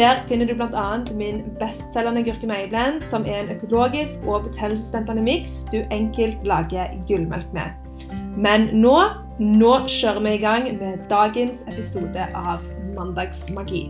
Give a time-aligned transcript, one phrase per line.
[0.00, 0.98] Der finner du bl.a.
[1.14, 7.68] min bestselgende gurkemeieblend, som er en økologisk og betennelsesdempende miks du enkelt lager gullmelk med.
[8.46, 8.94] Men nå,
[9.40, 12.64] nå kjører vi i gang med dagens episode av
[12.96, 13.82] Mandagsmagi.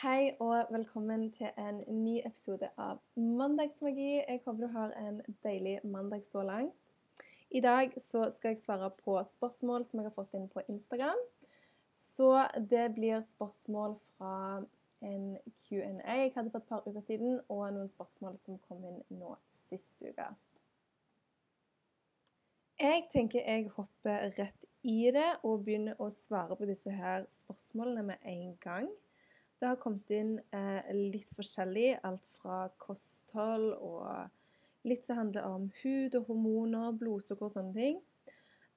[0.00, 4.12] Hei og velkommen til en ny episode av Mandagsmagi.
[4.24, 6.72] Jeg håper du har en deilig mandag så langt.
[7.50, 11.20] I dag skal jeg svare på spørsmål som jeg har fått inn på Instagram.
[12.16, 14.64] Så det blir spørsmål fra
[15.04, 15.38] en
[15.68, 19.34] Q&A jeg hadde for et par uker siden, og noen spørsmål som kom inn nå
[19.52, 20.28] sist uke.
[22.80, 28.06] Jeg tenker jeg hopper rett i det og begynner å svare på disse her spørsmålene
[28.10, 28.88] med en gang.
[29.60, 35.70] Det har kommet inn eh, litt forskjellig, alt fra kosthold og litt som handler om
[35.82, 38.04] hud og hormoner, blodsukker og sånne ting.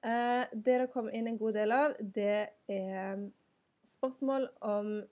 [0.02, 3.26] Eh, det det kommer inn en god del av, det er
[3.84, 5.02] spørsmål om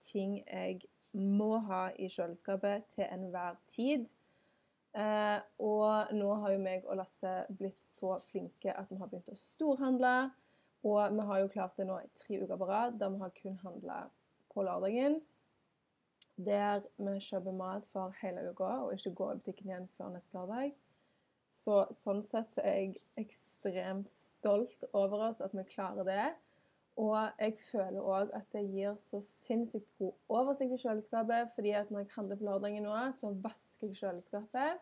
[0.00, 0.80] ting jeg
[1.12, 4.06] må ha i kjøleskapet til enhver tid.
[4.96, 9.32] Eh, og nå har jo meg og Lasse blitt så flinke at vi har begynt
[9.32, 10.30] å storhandle.
[10.86, 13.34] Og vi har jo klart det nå i tre uker på rad, der vi har
[13.36, 13.98] kun handla
[14.54, 15.20] på lørdagen.
[16.38, 20.38] Der vi kjøper mat for hele uka og ikke går i butikken igjen før neste
[20.38, 20.76] lørdag.
[21.48, 26.26] Så sånn sett så er jeg ekstremt stolt over oss at vi klarer det.
[26.98, 31.52] Og jeg føler òg at det gir så sinnssykt god oversikt i kjøleskapet.
[31.54, 34.80] fordi at når jeg handler på lørdagen nå, så vasker jeg kjøleskapet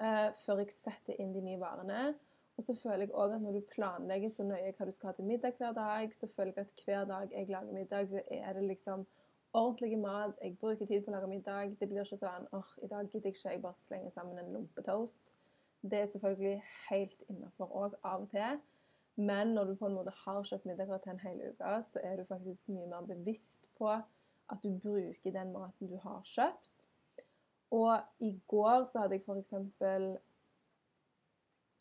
[0.00, 2.14] eh, før jeg setter inn de nye varene.
[2.56, 5.14] Og så føler jeg òg at når du planlegger så nøye hva du skal ha
[5.14, 8.52] til middag hver dag, så føler jeg at hver dag jeg lager middag, så er
[8.56, 9.06] det liksom
[9.52, 10.34] ordentlig mat.
[10.42, 11.76] Jeg bruker tid på å lage middag.
[11.78, 14.52] Det blir ikke sånn åh, i dag gidder jeg ikke, jeg bare slenger sammen en
[14.56, 15.28] lompetoast.
[15.82, 18.60] Det er selvfølgelig helt innafor òg av og til.
[19.18, 22.16] Men når du på en måte har kjøpt middager til en hel uke, så er
[22.16, 26.86] du faktisk mye mer bevisst på at du bruker den maten du har kjøpt.
[27.70, 29.52] Og i går så hadde jeg f.eks.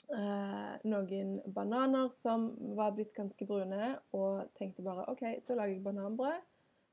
[0.08, 5.84] Eh, noen bananer som var blitt ganske brune, og tenkte bare OK, da lager jeg
[5.84, 6.46] bananbrød.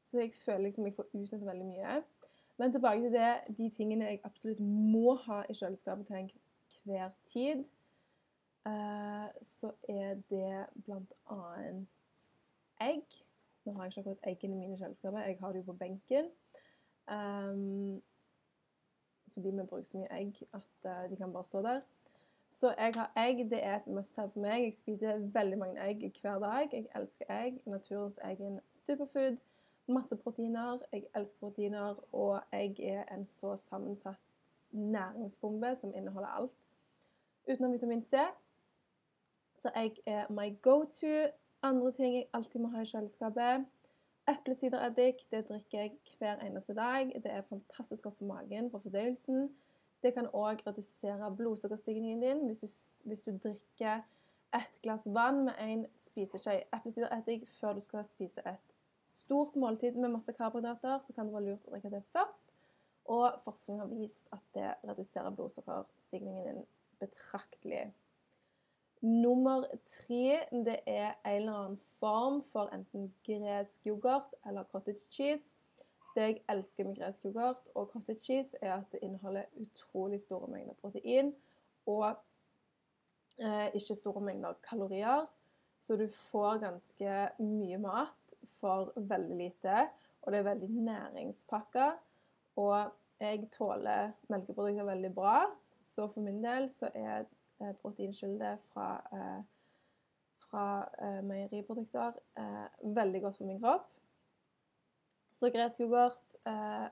[0.05, 2.01] Så jeg føler liksom jeg får utnyttet veldig mye.
[2.59, 6.21] Men tilbake til det, de tingene jeg absolutt må ha i kjøleskapet til
[6.84, 7.65] enhver tid,
[8.67, 11.39] eh, så er det bl.a.
[12.81, 13.03] egg.
[13.65, 16.25] Nå har jeg ikke akkurat eggene mine i kjøleskapet, jeg har de på benken.
[17.09, 18.03] Um,
[19.33, 21.81] fordi vi bruker så mye egg at uh, de kan bare stå der.
[22.49, 23.50] Så jeg har egg.
[23.50, 24.65] Det er et must have for meg.
[24.65, 26.69] Jeg spiser veldig mange egg hver dag.
[26.73, 27.61] Jeg elsker egg.
[27.67, 29.37] Naturens egen superfood.
[29.89, 30.78] Masse proteiner.
[30.93, 32.15] Jeg elsker proteiner.
[32.15, 34.21] Og egg er en så sammensatt
[34.71, 36.64] næringsbombe som inneholder alt
[37.49, 38.16] utenom vitamin C.
[39.56, 41.31] Så egg er my go to.
[41.62, 43.65] Andre ting jeg alltid må ha i kjøleskapet.
[44.28, 47.12] Eplesidereddik det drikker jeg hver eneste dag.
[47.15, 49.50] Det er fantastisk godt for magen, for fordøyelsen.
[50.03, 52.69] Det kan òg redusere blodsukkerstigningen din hvis du,
[53.09, 54.03] hvis du drikker
[54.55, 58.75] et glass vann med en spiseskje eplesidereddik før du skal spise et
[59.05, 62.53] stort måltid med masse karbohydrater, så kan det være lurt å drikke det først.
[63.05, 66.66] Og forskning har vist at det reduserer blodsukkerstigningen din
[67.05, 67.85] betraktelig.
[69.05, 75.51] Nummer tre det er en eller annen form for enten gresk yoghurt eller cottage cheese.
[76.15, 80.49] Det jeg elsker med gresk yoghurt og cottage cheese, er at det inneholder utrolig store
[80.49, 81.35] mengder protein
[81.87, 82.15] og
[83.39, 85.27] eh, ikke store mengder kalorier.
[85.87, 89.89] Så du får ganske mye mat for veldig lite,
[90.23, 91.91] og det er veldig næringspakka.
[92.57, 95.43] Og jeg tåler melkeprodukter veldig bra,
[95.94, 97.25] så for min del så er
[97.61, 99.43] eh, proteinkilde fra, eh,
[100.46, 100.67] fra
[101.02, 102.19] eh, meieriprodukter
[102.82, 103.91] veldig godt for min kropp.
[105.35, 106.37] Så gresk yoghurt,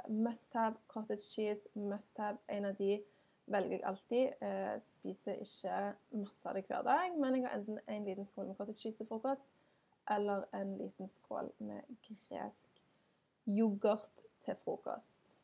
[0.08, 0.74] must have.
[0.88, 2.38] Cottage cheese, must have.
[2.48, 3.02] En av de
[3.46, 4.28] velger jeg alltid.
[4.42, 5.78] Eh, spiser ikke
[6.10, 8.96] masse av det hver dag, men jeg har enten en liten skål med cottage cheese
[8.96, 9.46] til frokost
[10.10, 12.82] eller en liten skål med gresk
[13.46, 15.38] yoghurt til frokost.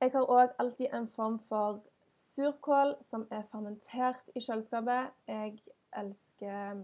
[0.00, 1.82] Jeg har òg alltid en form for
[2.12, 5.12] surkål som er fermentert i kjøleskapet.
[5.28, 5.58] Jeg
[5.96, 6.82] elsker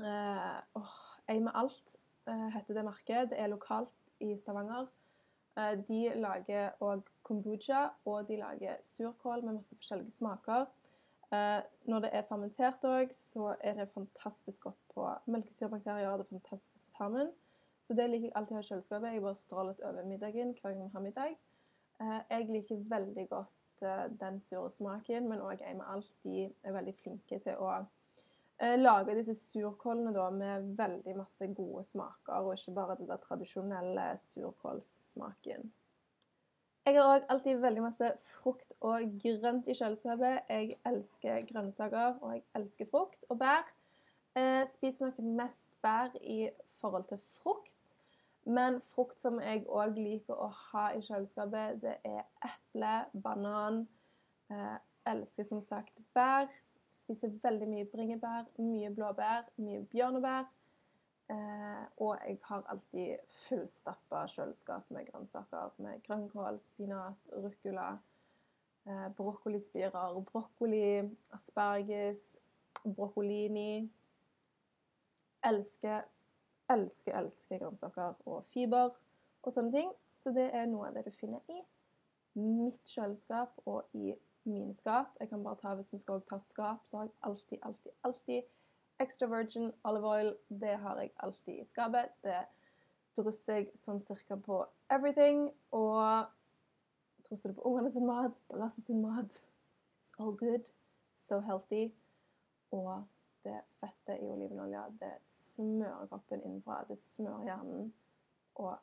[0.00, 0.96] eh, åh,
[1.28, 1.96] Ei med alt
[2.28, 3.30] eh, heter det merket.
[3.30, 4.90] Det er lokalt i Stavanger.
[5.56, 10.66] Eh, de lager òg kombucha, og de lager surkål med masse forskjellige smaker.
[11.32, 16.16] Eh, når det er fermentert òg, så er det fantastisk godt på melkesyrebakterier.
[16.16, 17.32] Det er fantastisk godt på tarmen.
[17.84, 19.12] Så det liker jeg alltid å ha i kjøleskapet.
[19.12, 21.36] Jeg bare stråler litt over middagen hver gang jeg har middag.
[22.00, 23.63] Eh, jeg liker veldig godt
[24.20, 26.10] den sure smaken, men òg en med alt.
[26.24, 27.76] De er veldig flinke til å
[28.78, 34.12] lage disse surkålene da, med veldig masse gode smaker, og ikke bare den der tradisjonelle
[34.20, 35.72] surkålssmaken.
[36.84, 40.50] Jeg har òg alltid veldig masse frukt og grønt i kjøleskapet.
[40.52, 43.64] Jeg elsker grønnsaker, og jeg elsker frukt og bær.
[44.36, 47.83] Jeg spiser nok mest bær i forhold til frukt.
[48.44, 52.94] Men frukt som jeg òg liker å ha i kjøleskapet, det er eple,
[53.24, 53.86] banan.
[54.50, 56.52] Jeg elsker som sagt bær.
[57.04, 60.46] Spiser veldig mye bringebær, mye blåbær, mye bjørnebær.
[61.32, 65.72] Eh, og jeg har alltid fullstappa kjøleskap med grønnsaker.
[65.80, 67.90] Med grønnkål, spinat, ruccola,
[68.86, 72.36] eh, brokkolispirer, brokkoli, asperges,
[72.84, 73.90] broccolini.
[75.44, 76.04] Elsker,
[76.70, 78.94] elsker, elsker grønnsaker og fiber
[79.42, 79.92] og sånne ting.
[80.16, 81.60] Så det er noe av det du finner i
[82.38, 84.14] mitt kjøleskap og i
[84.44, 85.14] mine skap.
[85.20, 88.42] Jeg kan bare ta, Hvis vi skal ta skap, så har jeg alltid, alltid, alltid
[89.00, 92.12] Extra virgin olive oil, det har jeg alltid i skapet.
[92.22, 92.44] Det
[93.16, 95.48] drusser jeg sånn cirka på everything.
[95.74, 96.30] Og
[97.26, 99.42] drusser det på ungene sin mat, på Lasse sin mat.
[99.98, 100.70] It's all good.
[101.26, 101.88] So healthy.
[102.70, 103.02] Og
[103.44, 105.16] det fettet i olivenolja, det
[105.54, 106.82] smører kroppen innenfra.
[106.88, 107.92] Det smører hjernen.
[108.60, 108.76] Og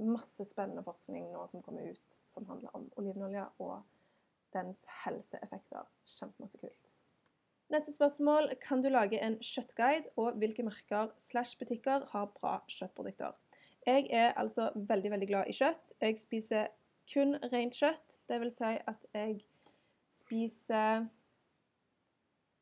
[0.00, 3.82] masse spennende forskning nå som kommer ut, som handler om olivenolja og
[4.54, 5.86] dens helseeffekter.
[6.16, 6.96] Kjempemasse kult.
[7.70, 8.50] Neste spørsmål.
[8.62, 13.36] Kan du lage en kjøttguide, og hvilke merker slash butikker har bra kjøttprodukter?
[13.86, 15.94] Jeg er altså veldig, veldig glad i kjøtt.
[16.00, 16.66] Jeg spiser
[17.12, 18.18] kun rent kjøtt.
[18.28, 19.38] Det vil si at jeg
[20.18, 21.06] spiser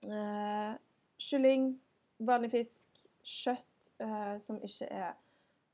[0.07, 0.77] eh,
[1.19, 1.73] kylling,
[2.19, 5.17] vanlig fisk, kjøtt eh, som ikke er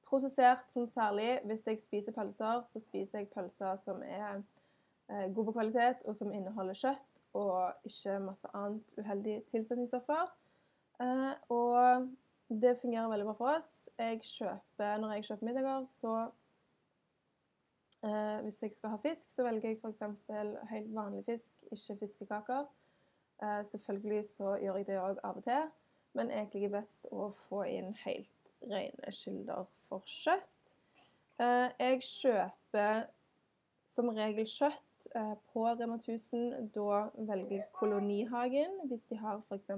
[0.05, 1.39] prosessert sånn særlig.
[1.49, 4.43] Hvis jeg spiser pølser, så spiser jeg pølser som er
[5.09, 10.31] eh, god på kvalitet, og som inneholder kjøtt og ikke masse annet uheldig tilsetningsstoffer.
[11.03, 12.09] Eh, og
[12.49, 13.91] det fungerer veldig bra for oss.
[13.99, 16.15] Jeg kjøper, når jeg kjøper middager, så
[18.05, 20.03] eh, Hvis jeg skal ha fisk, så velger jeg f.eks.
[20.71, 22.67] helt vanlig fisk, ikke fiskekaker.
[23.43, 25.73] Eh, selvfølgelig så gjør jeg det òg av og til,
[26.15, 30.75] men egentlig er best å få inn helt rene kilder for kjøtt.
[31.43, 33.07] Eh, jeg kjøper
[33.85, 39.71] som regel kjøtt Eh, på Rema 1000 da velger Kolonihagen hvis de har f.eks.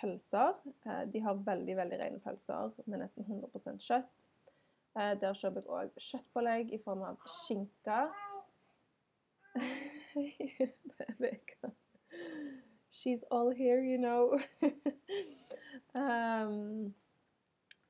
[0.00, 0.60] pølser.
[0.86, 4.28] Eh, de har veldig veldig rene pølser med nesten 100 kjøtt.
[4.94, 7.96] Der kjøper jeg òg kjøttpålegg i form av skinke.
[10.14, 11.72] det er Veka.
[12.94, 14.40] She's all here, you know.
[15.94, 16.94] um,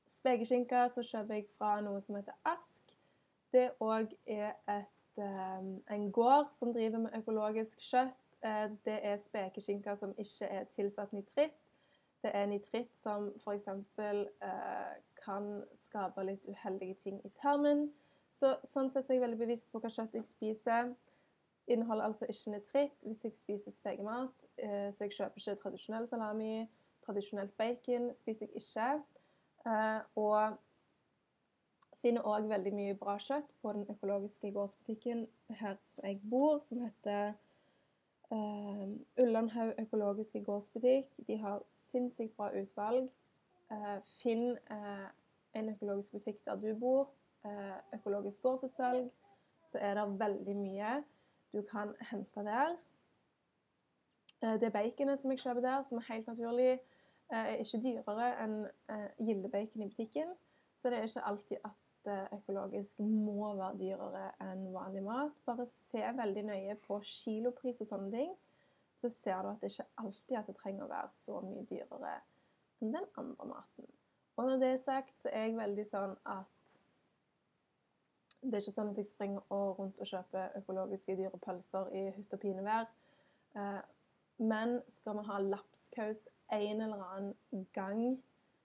[0.07, 2.95] Spekeskinke så kjøper jeg fra noe som heter Ask.
[3.53, 8.17] Det òg er et um, en gård som driver med økologisk kjøtt.
[8.41, 11.61] Uh, det er spekeskinker som ikke er tilsatt nitritt.
[12.25, 13.69] Det er nitritt som f.eks.
[14.01, 15.53] Uh, kan
[15.85, 17.91] skape litt uheldige ting i tarmen.
[18.33, 20.95] Så, sånn sett er jeg veldig bevisst på hva kjøtt jeg spiser.
[21.67, 24.47] Inneholder altså ikke nitritt hvis jeg spiser spekemat.
[24.59, 26.71] Eh, så jeg kjøper ikke tradisjonell salami.
[27.07, 29.03] Tradisjonelt bacon spiser jeg ikke.
[29.67, 30.57] Eh, og
[32.03, 36.83] finner òg veldig mye bra kjøtt på den økologiske gårdsbutikken her som jeg bor, som
[36.85, 37.33] heter
[38.29, 38.91] uh,
[39.25, 41.09] Ullandhaug økologiske gårdsbutikk.
[41.29, 43.09] De har sinnssykt bra utvalg.
[44.21, 44.59] Finn
[45.57, 47.09] en økologisk butikk der du bor,
[47.97, 49.09] økologisk gårdsutsalg,
[49.73, 50.91] så er det veldig mye
[51.55, 52.75] du kan hente der.
[54.61, 56.81] Det baconet som jeg kjøper der, som er helt naturlig,
[57.33, 58.59] er ikke dyrere enn
[59.23, 60.35] gildebacon i butikken.
[60.83, 65.37] Så det er ikke alltid at økologisk må være dyrere enn vanlig mat.
[65.47, 68.35] Bare se veldig nøye på kilopris og sånne ting,
[68.95, 72.19] så ser du at det ikke alltid at det trenger å være så mye dyrere
[72.83, 73.89] enn den andre maten.
[74.37, 76.51] Og når det er sagt, så er jeg veldig sånn at
[78.45, 82.37] det er ikke sånn at jeg springer rundt og kjøper økologiske dyre pølser i hytt
[82.37, 82.87] og pinevær.
[83.57, 83.81] Eh,
[84.45, 88.19] men skal vi ha lapskaus en eller annen gang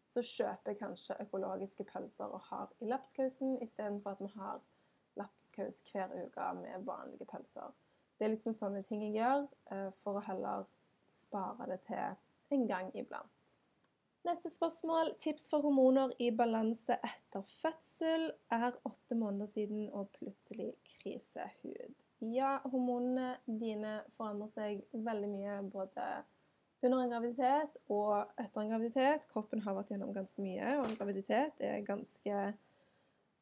[0.10, 4.62] så kjøper jeg kanskje økologiske pølser og har i lapskausen, istedenfor at vi har
[5.20, 7.74] lapskaus hver uke med vanlige pølser.
[8.18, 10.66] Det er liksom sånne ting jeg gjør, uh, for å heller
[11.10, 13.38] spare det til en gang iblant.
[14.28, 15.14] Neste spørsmål.
[15.20, 18.32] Tips for hormoner i balanse etter fødsel.
[18.52, 21.96] Er åtte måneder siden og plutselig krisehud.
[22.20, 26.08] Ja, hormonene dine forandrer seg veldig mye både
[26.84, 29.28] under en graviditet og etter en graviditet.
[29.32, 32.42] Kroppen har vært gjennom ganske mye, og en graviditet er ganske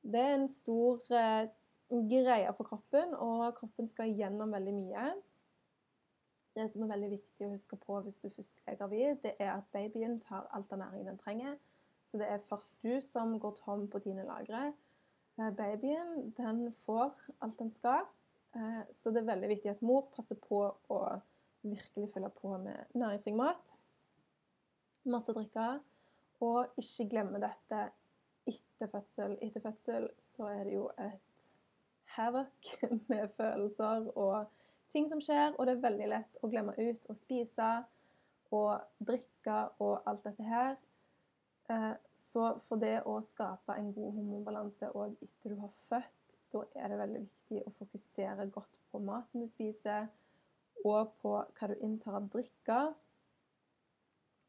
[0.07, 1.49] Det er en stor eh,
[1.89, 5.07] greie for kroppen, og kroppen skal gjennom veldig mye.
[6.57, 9.51] Det som er veldig viktig å huske på hvis du først er gravid, det er
[9.53, 11.57] at babyen tar alt av næring den trenger.
[12.07, 14.71] Så det er først du som går tom på dine lagre.
[15.37, 17.13] Eh, babyen den får
[17.45, 18.07] alt den skal.
[18.55, 21.01] Eh, så det er veldig viktig at mor passer på å
[21.61, 23.77] virkelig følge på med næringsrik mat.
[25.05, 25.69] Masse drikke.
[26.41, 27.85] Og ikke glemme dette
[28.49, 29.37] etter fødsel.
[29.45, 31.49] Etter fødsel så er det jo et
[32.17, 32.73] havoc
[33.11, 34.56] med følelser og
[34.91, 37.71] ting som skjer, og det er veldig lett å glemme ut å spise
[38.55, 40.77] og drikke og alt dette her.
[41.69, 46.63] Eh, så for det å skape en god hormonbalanse òg etter du har født, da
[46.79, 50.07] er det veldig viktig å fokusere godt på maten du spiser,
[50.85, 52.79] og på hva du inntar av drikke.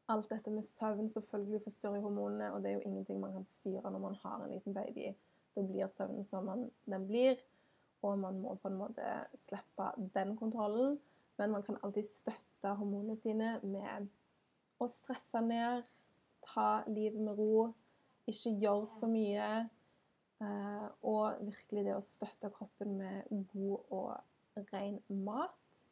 [0.09, 3.91] Alt dette med søvn selvfølgelig forstyrrer hormonene, og det er jo ingenting man kan styre
[3.91, 5.11] når man har en liten baby.
[5.55, 7.41] Da blir søvnen som den blir
[8.01, 10.97] og man må på en måte slippe den kontrollen.
[11.39, 14.09] Men man kan alltid støtte hormonene sine med
[14.79, 15.87] å stresse ned,
[16.43, 17.69] ta livet med ro,
[18.27, 19.49] ikke gjøre så mye.
[20.39, 25.83] Eh, og virkelig det å støtte kroppen med god og ren mat.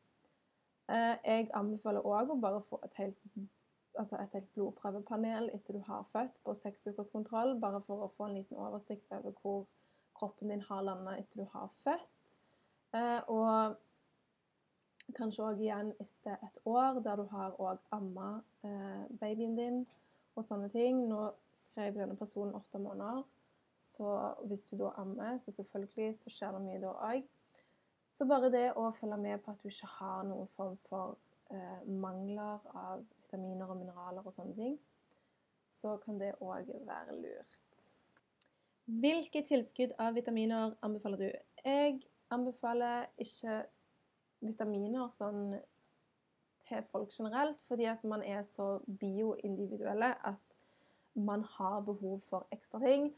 [0.88, 3.18] Eh, jeg anbefaler òg å bare få et helt,
[4.00, 8.14] altså et helt blodprøvepanel etter du har født, på seks ukers kontroll, bare for å
[8.16, 9.66] få en liten oversikt over hvor
[10.18, 12.36] kroppen din har landa etter du har født.
[12.98, 13.78] Eh, og
[15.16, 19.82] kanskje òg igjen etter et år der du har òg amma eh, babyen din
[20.36, 21.06] og sånne ting.
[21.10, 23.24] Nå skrev denne personen åtte måneder,
[23.78, 24.14] så
[24.50, 27.28] hvis du da ammer, så selvfølgelig så skjer det mye da òg.
[28.18, 31.18] Så bare det å følge med på at du ikke har noen form for
[31.54, 34.78] eh, mangler av vitaminer og mineraler og sånne ting,
[35.78, 37.67] så kan det òg være lurt.
[38.88, 41.32] Hvilke tilskudd av vitaminer anbefaler du?
[41.66, 41.98] Jeg
[42.32, 43.66] anbefaler ikke
[44.40, 45.58] vitaminer sånn
[46.64, 50.58] til folk generelt, fordi at man er så bioindividuelle at
[51.20, 53.12] man har behov for ekstra ting.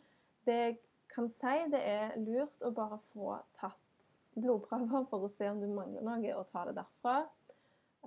[0.49, 0.79] Det jeg
[1.13, 5.69] kan si, det er lurt å bare få tatt blodprøver for å se om du
[5.69, 7.19] mangler noe, og ta det derfra.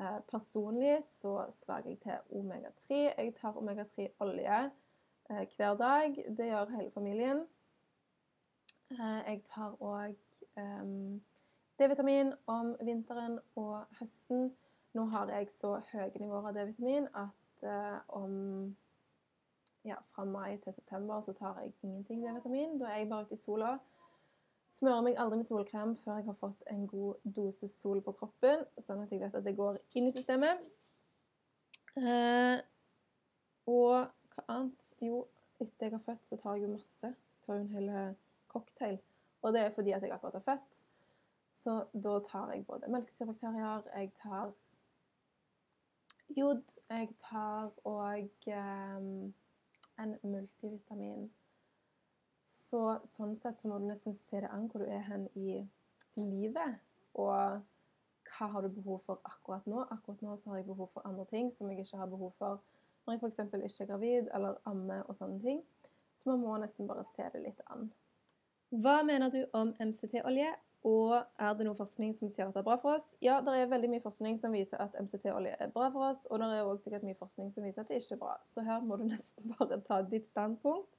[0.02, 3.04] Eh, personlig så sverger jeg til omega-3.
[3.12, 4.91] Jeg tar omega-3-olje Eh,
[5.28, 6.24] hver dag.
[6.36, 7.46] Det gjør hele familien.
[8.90, 10.16] Eh, jeg tar òg
[11.78, 14.52] D-vitamin om vinteren og høsten.
[14.92, 18.34] Nå har jeg så høye nivåer av D-vitamin at eh, om
[19.84, 22.78] ja, fra mai til september så tar jeg ingenting D-vitamin.
[22.78, 23.72] Da er jeg bare ute i sola.
[24.72, 28.62] Smører meg aldri med solkrem før jeg har fått en god dose sol på kroppen,
[28.80, 30.60] sånn at jeg vet at det går inn i systemet.
[31.96, 32.60] Eh,
[33.68, 34.92] og hva annet?
[35.00, 35.26] Jo,
[35.60, 37.12] etter jeg har født, så tar jeg jo masse.
[37.12, 38.14] Jeg tar jo en hel eh,
[38.52, 38.98] cocktail.
[39.42, 40.82] Og det er fordi at jeg akkurat har født.
[41.52, 44.52] Så da tar jeg både melkesyrebakterier, jeg tar
[46.36, 49.34] jod, jeg tar òg um,
[50.00, 51.28] en multivitamin.
[52.42, 55.60] Så sånn sett så må du nesten se det an hvor du er hen i
[56.16, 56.80] livet.
[57.20, 57.60] Og
[58.32, 59.84] hva har du behov for akkurat nå?
[59.92, 62.62] Akkurat nå så har jeg behov for andre ting som jeg ikke har behov for
[63.06, 63.38] når jeg f.eks.
[63.38, 65.62] ikke er gravid eller ammer og sånne ting.
[66.14, 67.88] Så man må nesten bare se det litt an.
[68.72, 70.52] Hva mener du om MCT-olje,
[70.88, 73.12] og er det noe forskning som sier at det er bra for oss?
[73.22, 76.40] Ja, det er veldig mye forskning som viser at MCT-olje er bra for oss, og
[76.42, 78.36] det er òg sikkert mye forskning som viser at det ikke er bra.
[78.48, 80.90] Så her må du nesten bare ta ditt standpunkt.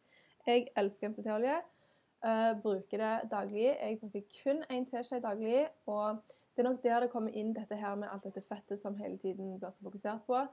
[0.48, 1.62] Jeg elsker MCT-olje.
[2.24, 3.66] Uh, bruker det daglig.
[3.74, 5.66] Jeg bruker kun én teskje daglig.
[5.92, 6.22] Og
[6.56, 9.18] det er nok der det kommer inn dette her med alt dette fettet som hele
[9.18, 10.46] tiden blir så fokusert på.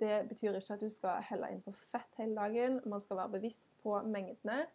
[0.00, 2.80] Det betyr ikke at du skal helle inn på fett hele dagen.
[2.84, 4.66] Man skal være bevisst på mengdene.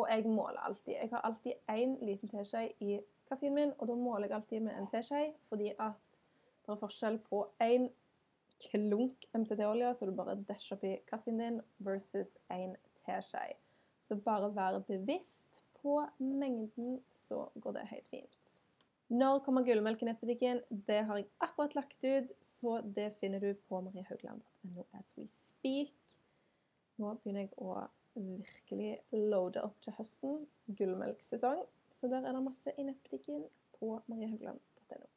[0.00, 0.94] Og jeg måler alltid.
[0.94, 4.78] Jeg har alltid én liten teskje i kaffen min, og da måler jeg alltid med
[4.78, 6.20] en teskje, fordi at
[6.62, 7.90] det er forskjell på én
[8.62, 13.58] klunk MCT-olje, så du bare dæsjer oppi kaffen din, versus én teskje.
[14.00, 18.38] Så bare vær bevisst på mengden, så går det helt fint.
[19.12, 20.62] Når kommer gullmelk i nettbutikken?
[20.88, 23.80] Det har jeg akkurat lagt ut, så det finner du på
[24.62, 25.94] mariehaugland.no as we speak.
[27.00, 27.76] Nå begynner jeg å
[28.14, 30.44] virkelig loade opp til høsten.
[30.66, 31.64] Gullmelksesong.
[31.92, 33.44] Så der er det masse i nettbutikken
[33.78, 35.08] på mariehaugland.no.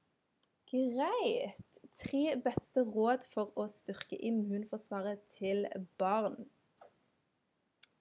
[0.72, 1.82] Greit.
[1.96, 5.66] Tre beste råd for å styrke immunforsvaret til
[6.00, 6.36] barn.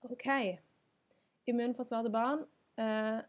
[0.08, 0.28] OK.
[1.50, 2.46] Immunforsvar til barn.
[2.80, 3.20] Eh,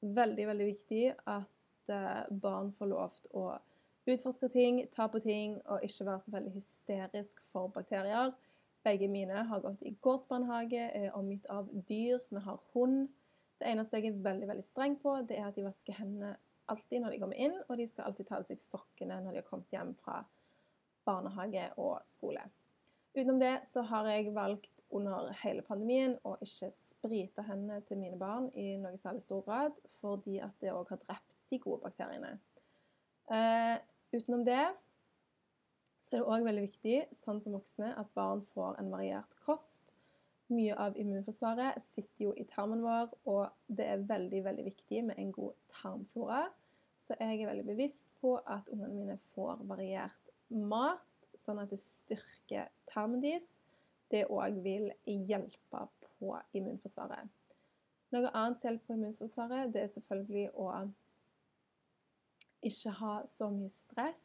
[0.00, 3.48] veldig, veldig viktig at eh, barn får lov til å
[4.14, 8.32] utforske ting, ta på ting og ikke være så veldig hysterisk for bakterier.
[8.86, 13.08] Begge mine har gått i gårdsbarnehage, er omgitt av dyr, vi har hund.
[13.58, 16.36] Det eneste jeg er veldig veldig streng på, det er at de vasker hendene
[16.68, 19.42] alltid når de kommer inn, og de skal alltid ta av seg sokkene når de
[19.42, 20.22] har kommet hjem fra
[21.08, 22.44] barnehage og skole.
[23.16, 28.18] Utenom det så har jeg valgt under hele pandemien å ikke sprite hendene til mine
[28.20, 32.36] barn i noe særlig stor grad, fordi at det òg har drept de gode bakteriene.
[34.12, 34.62] Utenom det
[35.98, 39.92] så er det òg veldig viktig, sånn som voksne, at barn får en variert kost.
[40.48, 45.18] Mye av immunforsvaret sitter jo i tarmen vår, og det er veldig veldig viktig med
[45.20, 46.46] en god tarmflora.
[47.02, 51.80] Så jeg er veldig bevisst på at ungene mine får variert mat, sånn at det
[51.82, 53.58] styrker tarmen deres.
[54.08, 57.28] Det òg vil hjelpe på immunforsvaret.
[58.14, 60.70] Noe annet som hjelper på immunforsvaret, det er selvfølgelig å
[62.64, 64.24] ikke ha så mye stress.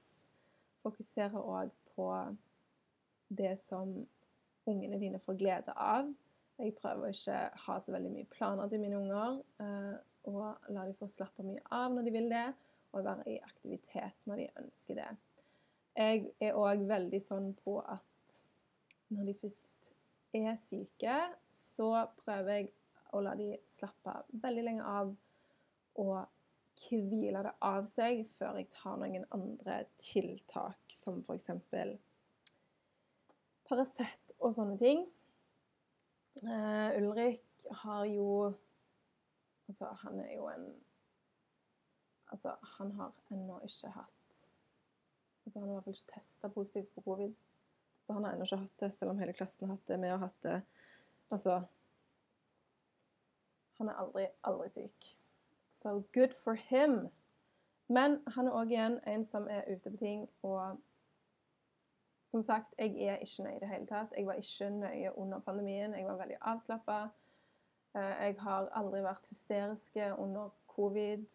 [0.83, 2.09] Fokusere òg på
[3.33, 3.93] det som
[4.69, 6.09] ungene dine får glede av.
[6.59, 9.95] Jeg prøver å ikke ha så veldig mye planer til mine unger, eh,
[10.29, 12.45] og la dem få slappe mye av når de vil det,
[12.93, 15.09] og være i aktivitet når de ønsker det.
[15.97, 18.37] Jeg er òg veldig sånn på at
[19.13, 19.91] når de først
[20.33, 21.17] er syke,
[21.49, 21.89] så
[22.23, 22.69] prøver jeg
[23.13, 25.11] å la de slappe veldig lenge av
[26.01, 26.15] og
[26.77, 31.49] hvile det av seg før jeg tar noen andre tiltak, som f.eks.
[33.69, 35.05] Paracet og sånne ting.
[36.43, 38.53] Uh, Ulrik har jo
[39.69, 40.65] Altså, han er jo en
[42.33, 44.39] Altså, han har ennå ikke hatt
[45.45, 47.33] Altså, han har i hvert fall ikke testa positivt på covid.
[48.03, 49.99] Så han har ennå ikke hatt det, selv om hele klassen har hatt det.
[50.01, 50.61] Vi har hatt det
[51.31, 51.61] Altså
[53.77, 55.07] Han er aldri, aldri syk.
[55.83, 57.09] So good for him.
[57.87, 60.77] Men han er òg igjen en som er ute på ting, og
[62.23, 64.13] som sagt, jeg er ikke nøye i det hele tatt.
[64.17, 65.93] Jeg var ikke nøye under pandemien.
[65.93, 67.01] Jeg var veldig avslappa.
[67.95, 71.25] Eh, jeg har aldri vært hysteriske under covid.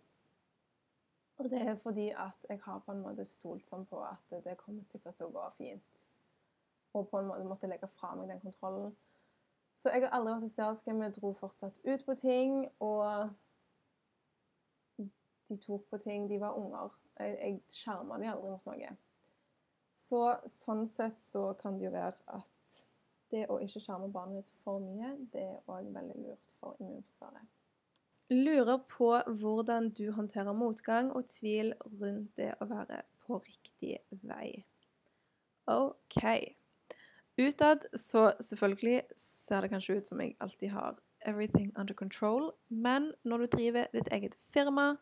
[1.39, 4.57] Og det er fordi at jeg har på en måte stolt sånn på at det
[4.59, 6.01] kommer sikkert til å gå fint.
[6.97, 8.97] Og på en måte måtte legge fra meg den kontrollen.
[9.73, 10.89] Så jeg har aldri vært hysterisk.
[10.89, 13.29] Vi dro fortsatt ut på ting, og
[15.49, 16.29] de tok på ting.
[16.31, 16.95] De var unger.
[17.19, 18.95] Jeg, jeg skjerma de aldri mot noe.
[19.99, 22.81] Så sånn sett så kan det jo være at
[23.33, 27.49] det å ikke skjerme barnet ditt for mye, det er òg veldig lurt for immunforsvaret
[28.31, 29.09] lurer på
[29.41, 34.65] hvordan du håndterer motgang og tvil rundt det å være på riktig vei.
[35.69, 36.21] OK.
[37.39, 43.13] Utad så selvfølgelig ser det kanskje ut som jeg alltid har everything under control, men
[43.25, 44.97] når du driver ditt eget firma,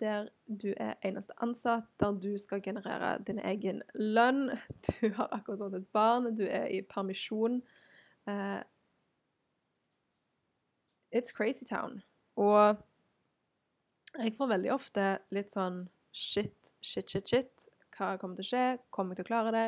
[0.00, 4.50] der du er eneste ansatt, der du skal generere din egen lønn,
[4.86, 7.62] du har akkurat fått et barn, du er i permisjon
[8.28, 8.60] eh,
[11.08, 12.02] It's crazy town.
[12.36, 12.76] Og
[14.18, 17.68] jeg får veldig ofte litt sånn shit, shit, shit, shit.
[17.96, 18.64] Hva kommer til å skje?
[18.94, 19.66] Kommer jeg til å klare det?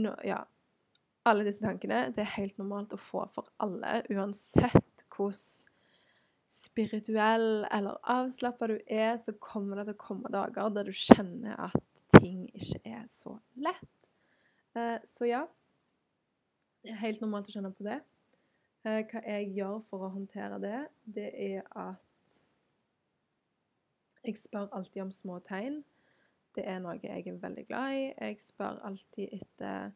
[0.00, 0.40] No, ja.
[1.28, 2.06] Alle disse tankene.
[2.16, 5.34] Det er helt normalt å få for alle, uansett hvor
[6.50, 11.54] spirituell eller avslappa du er, så kommer det til å komme dager der du kjenner
[11.68, 14.10] at ting ikke er så lett.
[14.74, 15.44] Eh, så ja,
[16.82, 18.00] det er helt normalt å kjenne på det.
[18.82, 22.06] Eh, hva jeg gjør for å håndtere det, det er at
[24.24, 25.80] jeg spør alltid om små tegn.
[26.56, 28.06] Det er noe jeg er veldig glad i.
[28.10, 29.92] Jeg spør alltid etter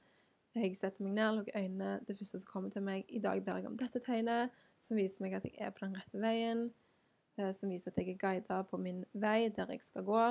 [0.55, 2.01] Jeg setter meg ned, lukker øynene.
[2.07, 5.25] Det første som kommer til meg I dag ber jeg om dette tegnet, som viser
[5.25, 6.69] meg at jeg er på den rette veien.
[7.39, 10.23] Eh, som viser at jeg er guida på min vei der jeg skal gå.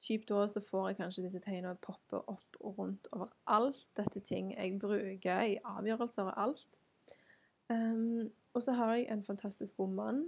[0.00, 3.84] Kjipt da så får jeg kanskje disse tegnene poppe opp og rundt overalt.
[3.96, 6.80] Dette ting jeg bruker i avgjørelser og alt.
[7.68, 10.26] Um, og så har jeg en fantastisk god mann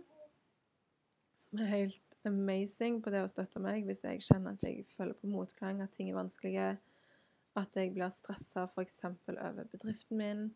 [1.39, 5.15] som er helt amazing på det å støtte meg hvis jeg kjenner at jeg føler
[5.15, 6.73] på motgang, at ting er vanskelige,
[7.59, 9.03] at jeg blir stressa f.eks.
[9.05, 10.49] over bedriften min,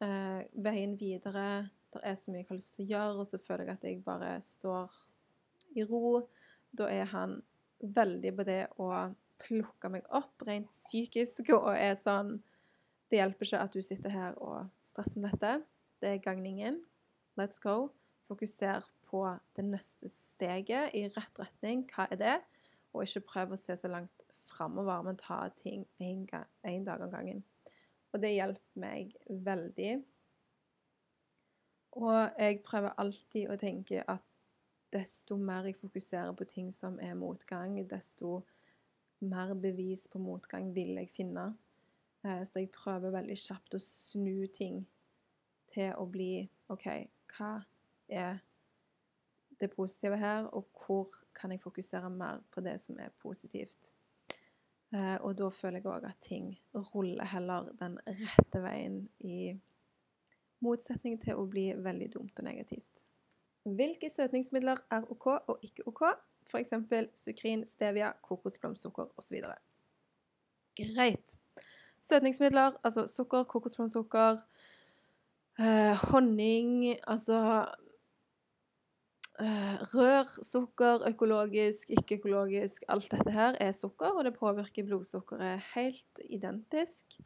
[0.00, 1.68] Eh, veien videre.
[1.92, 3.82] Det er så mye jeg har lyst til å gjøre, og så føler jeg at
[3.84, 4.94] jeg bare står
[5.76, 6.22] i ro.
[6.72, 7.40] Da er han
[7.80, 8.88] veldig på det å
[9.40, 12.38] plukke meg opp rent psykisk og er sånn
[13.10, 15.64] Det hjelper ikke at du sitter her og stresser med dette.
[15.98, 16.76] Det er gagningen.
[17.34, 17.90] Let's go.
[18.28, 19.24] Fokuser på
[19.58, 21.82] det neste steget i rett retning.
[21.90, 22.36] Hva er det?
[22.94, 24.19] Og ikke prøv å se så langt
[24.50, 27.44] framover, men ta ting én dag om gangen.
[28.12, 29.92] Og det hjelper meg veldig.
[32.00, 34.26] Og jeg prøver alltid å tenke at
[34.90, 38.40] desto mer jeg fokuserer på ting som er motgang, desto
[39.20, 41.52] mer bevis på motgang vil jeg finne.
[42.24, 44.82] Eh, så jeg prøver veldig kjapt å snu ting
[45.70, 46.86] til å bli OK,
[47.36, 47.52] hva
[48.10, 48.40] er
[49.60, 53.92] det positive her, og hvor kan jeg fokusere mer på det som er positivt?
[54.94, 56.54] Eh, og da føler jeg òg at ting
[56.92, 59.52] ruller heller den rette veien i
[60.64, 63.04] motsetning til å bli veldig dumt og negativt.
[63.64, 66.02] Hvilke søtningsmidler er OK og ikke OK?
[66.50, 66.72] F.eks.
[67.14, 69.44] sukrin, stevia, kokosblomstsukker osv.
[70.80, 71.36] Greit.
[72.02, 74.40] Søtningsmidler, altså sukker, kokosblomstsukker,
[75.60, 77.66] eh, honning Altså
[79.40, 87.16] rør, sukker, økologisk, ikke-økologisk Alt dette her er sukker, og det påvirker blodsukkeret helt identisk.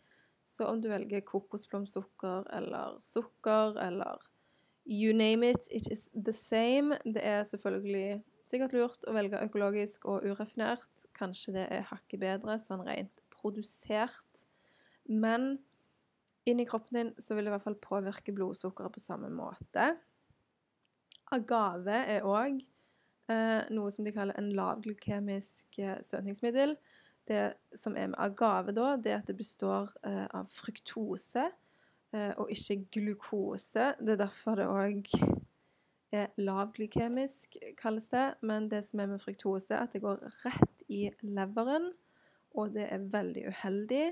[0.44, 4.22] Så om du velger kokosblomsukker, eller sukker eller
[4.87, 6.98] you name it, it is the same.
[7.05, 11.07] Det er selvfølgelig sikkert lurt å velge økologisk og uraffinert.
[11.16, 14.44] Kanskje det er hakket bedre sånn rent produsert.
[15.09, 15.57] Men
[16.44, 19.94] inni kroppen din så vil det i hvert fall påvirke blodsukkeret på samme måte.
[21.32, 22.60] Agave er òg
[23.32, 26.76] eh, noe som de kaller en lavglykemisk eh, søtningsmiddel.
[27.24, 31.46] Det som er med agave, da, det er at det består eh, av fruktose
[32.12, 33.94] eh, og ikke glukose.
[34.00, 35.08] Det er derfor det òg
[36.14, 38.26] er lavglykemisk, kalles det.
[38.44, 41.90] Men det som er med fruktose, er at det går rett i leveren,
[42.54, 44.04] og det er veldig uheldig.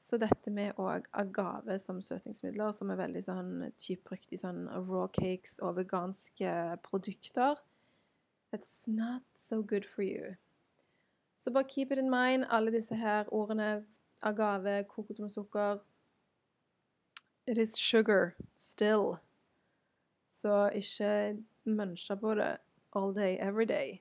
[0.00, 4.62] Så dette med òg agave som søtningsmidler, som er veldig sånn typ brukt i sånn
[4.72, 6.54] raw cakes og veganske
[6.86, 7.60] produkter
[8.50, 10.34] It's not so good for you.
[11.34, 13.84] Så bare keep it in mind, alle disse her ordene.
[14.22, 15.84] Agave, kokosmelksukker
[17.46, 19.16] It is sugar still.
[20.28, 22.56] Så ikke munche på det
[22.96, 24.00] all day, every day.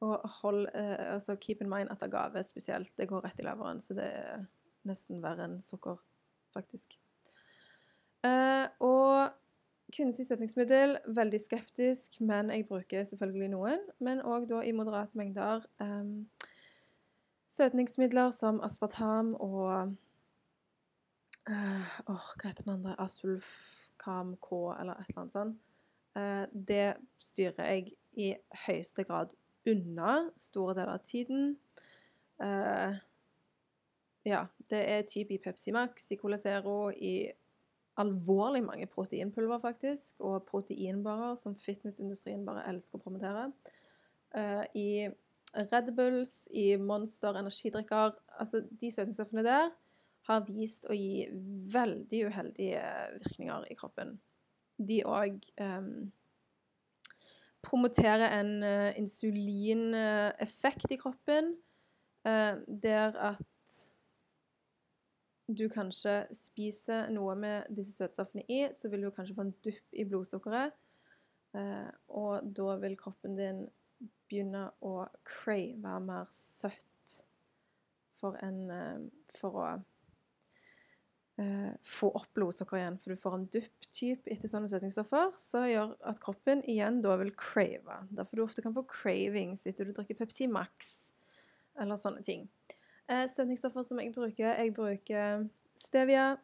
[0.00, 3.80] Og hold eh, altså keep in mind at agave spesielt, det går rett i leveren,
[3.80, 4.44] så det er
[4.88, 6.00] nesten verre enn sukker,
[6.56, 6.98] faktisk.
[8.26, 9.36] Eh, og
[9.94, 13.84] kunstig søtningsmiddel, veldig skeptisk, men jeg bruker selvfølgelig noen.
[14.04, 15.64] Men òg da i moderate mengder.
[15.80, 16.48] Eh,
[17.48, 19.94] Søtningsmidler som aspartam og
[21.48, 22.96] uh, oh, Hva heter den andre?
[23.00, 25.62] Asulfkam K, eller et eller annet sånt.
[26.18, 28.34] Uh, det styrer jeg i
[28.66, 29.32] høyeste grad
[29.68, 31.54] unna store deler av tiden.
[32.36, 33.00] Uh,
[34.28, 37.28] ja, det er type i Pepsi Max, i Cola Zero, i
[37.98, 43.48] alvorlig mange proteinpulver, faktisk, og proteinbarer, som fitnessindustrien bare elsker å promotere.
[44.78, 45.08] I
[45.54, 49.70] Red Bulls, i Monster energidrikker Altså, de søtningsstoffene der
[50.28, 51.24] har vist å gi
[51.72, 52.84] veldig uheldige
[53.16, 54.18] virkninger i kroppen.
[54.76, 56.10] De òg um, ehm,
[57.64, 61.54] promoterer en uh, insulineffekt i kroppen,
[62.28, 63.42] uh, der at
[65.48, 69.96] du kanskje spiser noe med disse søtstoffene i, så vil du kanskje få en dupp
[69.96, 70.76] i blodsukkeret.
[71.56, 73.62] Uh, og da vil kroppen din
[74.28, 76.84] begynne å crave mer søtt
[78.18, 79.06] for, en, eh,
[79.38, 79.66] for å
[81.40, 82.98] uh, få opp blodsukker igjen.
[83.00, 87.32] For du får en dupp-type etter sånne søtningsstoffer så gjør at kroppen igjen da vil
[87.40, 88.02] crave.
[88.10, 91.14] Derfor du ofte kan få cravings etter du drikker Pepsi Max
[91.78, 92.48] eller sånne ting.
[93.08, 96.36] Uh, søtningsstoffer som jeg bruker Jeg bruker stevia.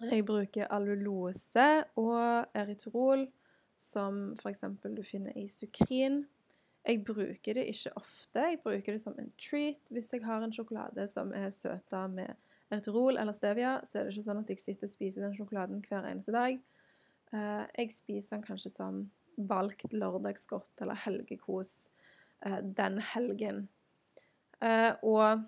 [0.00, 1.66] Jeg bruker allulose
[2.00, 3.28] og eritrol,
[3.76, 4.64] som f.eks.
[4.82, 6.24] du finner i sukrin.
[6.84, 8.40] Jeg bruker det ikke ofte.
[8.40, 9.88] Jeg bruker det som en treat.
[9.90, 12.34] Hvis jeg har en sjokolade som er søta med
[12.72, 15.84] eritrol eller stevia, så er det ikke sånn at jeg sitter og spiser den sjokoladen
[15.86, 16.58] hver eneste dag.
[17.32, 19.04] Eh, jeg spiser den kanskje som
[19.36, 21.90] valgt lørdagsgodt eller helgekos
[22.46, 23.64] eh, den helgen.
[24.62, 25.42] Eh, og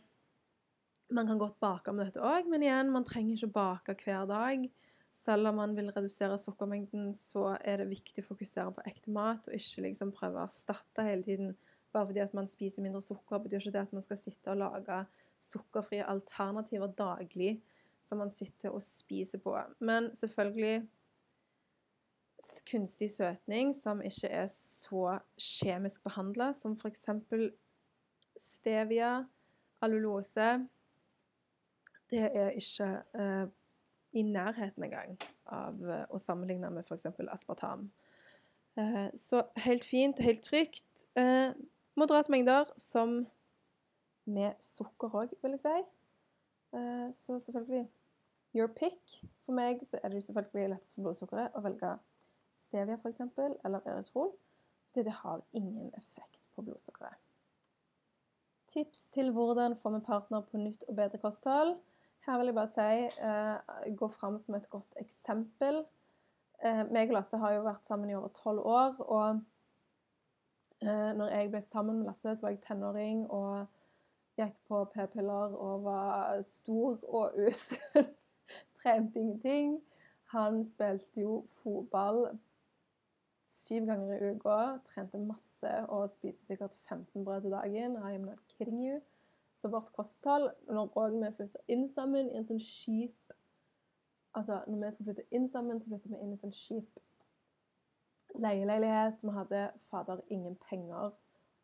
[1.14, 4.66] man kan godt bake med dette òg, men igjen, man trenger ikke bake hver dag.
[5.14, 9.46] Selv om man vil redusere sukkermengden, så er det viktig å fokusere på ekte mat,
[9.48, 11.54] og ikke liksom prøve å erstatte hele tiden.
[11.94, 14.60] Bare fordi at man spiser mindre sukker, betyr ikke det at man skal sitte og
[14.60, 15.00] lage
[15.46, 17.56] sukkerfrie alternativer daglig
[18.04, 19.54] som man sitter og spiser på.
[19.80, 20.84] Men selvfølgelig
[22.68, 27.08] kunstig søtning som ikke er så kjemisk behandla, som f.eks.
[28.40, 29.24] stevia,
[29.82, 30.48] allulose
[32.10, 33.46] Det er ikke eh,
[34.16, 35.16] i nærheten engang
[35.52, 37.08] av eh, å sammenligne med f.eks.
[37.32, 37.88] aspartam.
[38.78, 41.06] Eh, så helt fint, helt trygt.
[41.18, 41.52] Eh,
[41.98, 43.26] moderate mengder, som
[44.26, 45.76] med sukker òg, vil jeg si.
[47.14, 47.84] Så selvfølgelig
[48.56, 49.20] your pick.
[49.44, 51.92] For meg så er det selvfølgelig lettest for blodsukkeret å velge
[52.58, 53.22] stevia f.eks.
[53.64, 54.32] eller erytrol,
[54.90, 57.25] fordi det har ingen effekt på blodsukkeret.
[58.76, 61.78] Tips til hvordan få med partner på nytt og bedre kosthold.
[62.26, 65.78] Her vil jeg bare si eh, gå fram som et godt eksempel.
[66.60, 69.00] Eh, meg og Lasse har jo vært sammen i over tolv år.
[69.00, 69.40] og
[70.82, 73.64] eh, når jeg ble sammen med Lasse, så var jeg tenåring og
[74.36, 78.12] gikk på p-piller og var stor og usunn.
[78.82, 79.78] Trente ingenting.
[80.36, 82.26] Han spilte jo fotball
[83.46, 87.96] syv ganger i uka, trente masse og spiste sikkert 15 brød til dagen.
[87.96, 89.00] I am not kidding you.
[89.52, 93.32] Så vårt kosthold Når òg vi flytta inn sammen i en sånn skip
[94.36, 96.98] Altså, når vi skulle flytte inn sammen, så flytta vi inn i en sånn skip
[98.36, 99.22] leieleilighet.
[99.24, 101.14] Vi hadde fader ingen penger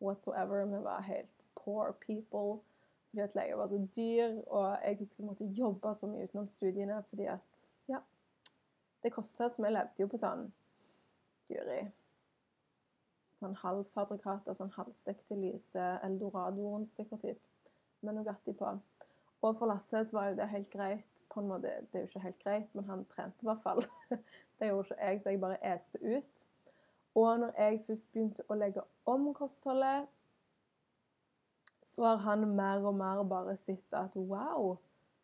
[0.01, 0.65] whatsoever.
[0.65, 2.63] Vi var helt poor people
[3.11, 4.39] fordi at leia var så dyr.
[4.47, 7.99] Og jeg husker jeg måtte jobbe så mye utenom studiene fordi at Ja.
[9.03, 10.47] Det kosta, så vi levde jo på sånn
[11.49, 11.81] Guri
[13.39, 17.39] Sånn halvfabrikata, sånn halvstekte lyse eldorado-rundstykker typ,
[18.05, 18.69] med Nugatti på.
[19.43, 21.09] Og for Lasse var jo det helt greit.
[21.33, 23.83] På en måte, Det er jo ikke helt greit, men han trente i hvert fall.
[24.59, 26.45] det gjorde ikke jeg, så jeg bare este ut.
[27.15, 30.07] Og når jeg først begynte å legge om kostholdet,
[31.83, 34.77] så har han mer og mer bare sett at wow,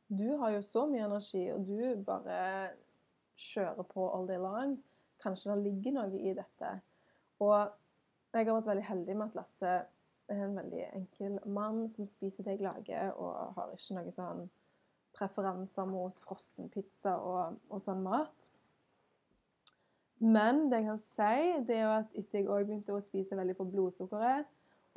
[0.10, 2.70] du har jo så mye energi, og du bare
[3.38, 4.76] kjører på all day long.
[5.24, 6.74] Kanskje det ligger noe i dette.
[7.44, 7.56] Og
[8.34, 9.74] jeg har vært veldig heldig med at Lasse
[10.30, 14.46] er en veldig enkel mann som spiser det jeg lager, og har ikke noen sånn
[15.18, 18.50] preferanser mot frossenpizza og, og sånn mat.
[20.20, 23.38] Men det jeg kan si, det er jo at etter jeg òg begynte å spise
[23.40, 24.50] veldig på blodsukkeret,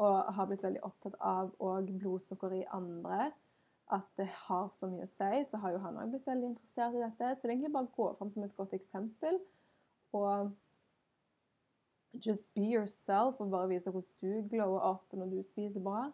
[0.02, 3.30] og har blitt veldig opptatt av òg blodsukkeret i andre,
[3.92, 6.96] at det har så mye å si, så har jo han òg blitt veldig interessert
[6.96, 7.34] i dette.
[7.36, 9.38] Så det er egentlig bare å gå fram som et godt eksempel
[10.12, 10.50] og
[12.26, 16.10] just be yourself og bare vise hvordan du glower opp når du spiser bra.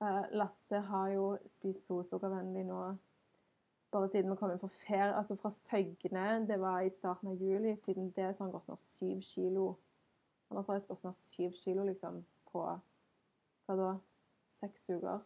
[0.00, 2.80] Uh, Lasse har jo spist blodsukkervennlig nå
[3.92, 6.26] bare siden vi kom inn fra ferie, altså fra Søgne.
[6.46, 7.76] Det var i starten av juli.
[7.76, 9.64] Siden det så har han gått ned syv kilo.
[10.48, 12.20] Han har seriøst gått ned syv kilo liksom
[12.52, 12.62] på
[13.66, 13.90] hva da?
[14.60, 15.24] Seks uker.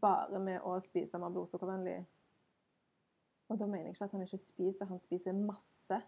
[0.00, 2.00] Bare med å spise mer blodsukkervennlig.
[3.50, 5.98] Og da mener jeg ikke at han ikke spiser, han spiser masse.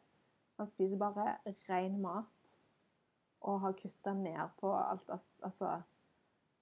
[0.60, 1.36] Han spiser bare
[1.68, 2.52] ren mat
[3.42, 5.10] og har kutta ned på alt
[5.42, 5.80] Altså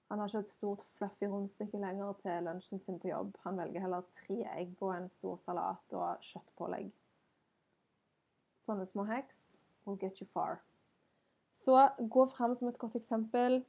[0.09, 3.37] Han har ikke et stort, fluffy rundstykke lenger til lunsjen sin på jobb.
[3.45, 6.89] Han velger heller tre egg og en stor salat og kjøttpålegg.
[8.59, 9.55] Sånne små hacks
[9.87, 10.59] will get you far.
[11.49, 13.61] Så gå fram som et godt eksempel.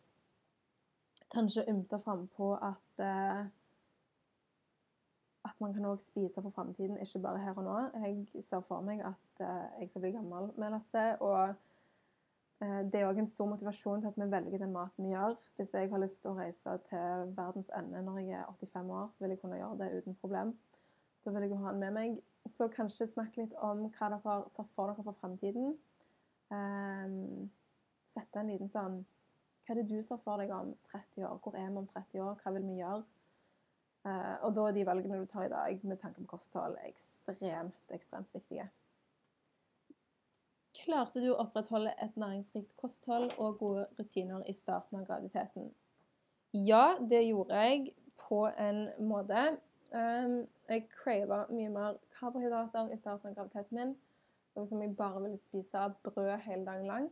[1.30, 3.46] Kanskje ymte frampå at eh,
[5.44, 8.00] at man kan også spise for framtiden, ikke bare her og nå.
[8.06, 11.06] Jeg ser for meg at uh, jeg skal bli gammel med Lasse.
[11.20, 11.54] Og
[12.62, 15.34] uh, det er òg en stor motivasjon til at vi velger den maten vi gjør.
[15.56, 19.08] Hvis jeg har lyst til å reise til verdens ende når jeg er 85 år,
[19.10, 20.54] så vil jeg kunne gjøre det uten problem.
[21.24, 22.20] Da vil jeg ha den med meg.
[22.46, 25.74] Så kanskje snakk litt om hva dere ser for dere for framtiden.
[26.52, 27.50] Um,
[28.06, 28.98] sette en liten sånn
[29.62, 31.38] Hva er det du ser for deg om 30 år?
[31.42, 32.40] Hvor er vi om 30 år?
[32.42, 33.02] Hva vil vi gjøre?
[34.02, 37.92] Uh, og da er de valgene du tar i dag med tanke på kosthold, ekstremt,
[37.94, 38.66] ekstremt viktige.
[40.74, 45.70] Klarte du å opprettholde et næringsrikt kosthold og gode rutiner i starten av graviditeten?
[46.52, 47.92] Ja, det gjorde jeg
[48.24, 49.52] på en måte.
[49.92, 53.96] Um, jeg crava mye mer karbohydrater i starten av graviditeten min.
[54.56, 57.10] Var som jeg bare ville spise brød hele dagen lang.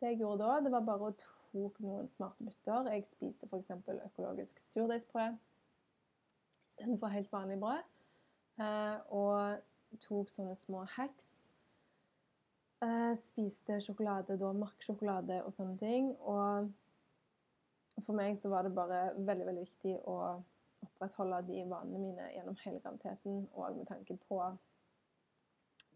[0.00, 2.90] Det jeg gjorde da, det var bare å tok noen smarte bytter.
[2.92, 3.70] Jeg spiste f.eks.
[4.10, 5.38] økologisk surdeigsbrød
[6.76, 7.82] istedenfor helt vanlig brød.
[8.60, 9.58] Eh, og
[10.00, 11.28] tok sånne små hacks.
[12.84, 16.12] Eh, spiste sjokolade, da mørk sjokolade og sånne ting.
[16.20, 16.70] Og
[18.04, 20.16] for meg så var det bare veldig, veldig viktig å
[20.84, 24.40] opprettholde de vanene mine gjennom hele graviditeten, og med tanke på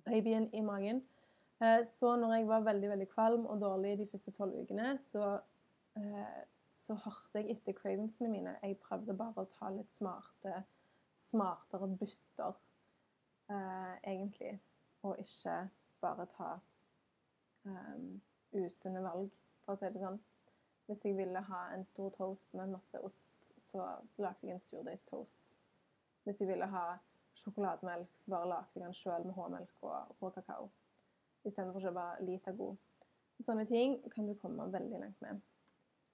[0.07, 1.03] babyen i magen.
[1.61, 5.37] Eh, så når jeg var veldig veldig kvalm og dårlig de første tolv ukene, så
[6.81, 8.57] så hørte jeg etter cravingsene mine.
[8.63, 10.63] Jeg prøvde bare å ta litt smarte,
[11.27, 12.57] smartere butter,
[13.53, 14.57] eh, egentlig.
[15.03, 15.57] Og ikke
[16.01, 16.51] bare ta
[17.67, 18.01] eh,
[18.57, 19.31] usunne valg,
[19.65, 20.21] for å si det sånn.
[20.89, 23.85] Hvis jeg ville ha en stor toast med masse ost, så
[24.19, 25.39] lagde jeg en surdeigstoast.
[26.25, 26.87] Hvis jeg ville ha
[27.39, 30.71] sjokolademelk, så bare lagde jeg den sjøl med H-melk og rå kakao.
[31.45, 32.73] Istedenfor å kjøpe Litago.
[33.45, 35.41] Sånne ting kan du komme veldig langt med.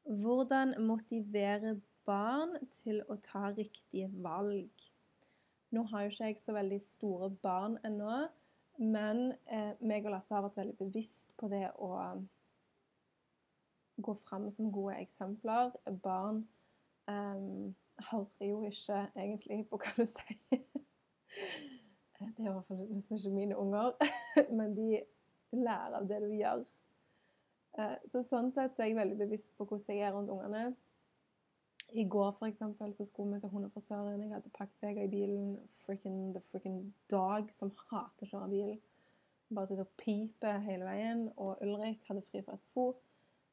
[0.07, 4.71] Hvordan motivere barn til å ta riktige valg?
[5.75, 8.29] Nå har jo ikke jeg så veldig store barn ennå,
[8.79, 11.91] men eh, meg og Lasse har vært veldig bevisst på det å
[14.07, 15.75] gå fram som gode eksempler.
[16.05, 16.45] Barn
[17.11, 17.43] eh,
[18.13, 20.63] hører jo ikke egentlig på hva du sier.
[22.17, 23.91] Det er i hvert fall nesten ikke mine unger,
[24.57, 25.03] men de
[25.53, 26.63] lærer av det du gjør.
[27.77, 30.75] Eh, så sånn sett så er jeg veldig bevisst på hvordan jeg er rundt ungene.
[31.95, 34.23] I går for eksempel, så skulle vi til hundefrisøren.
[34.23, 35.51] Jeg hadde pakket Vega i bilen.
[35.85, 38.73] Freaking, the freaking dog som hater å kjøre bil.
[39.55, 41.29] Bare sitter og piper hele veien.
[41.37, 42.89] Og Ulrik hadde fri fra SFO.